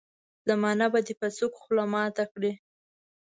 [0.47, 2.51] زمانه به دي په سوک خوله ماته کړي.